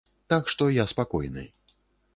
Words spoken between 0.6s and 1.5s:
я спакойны.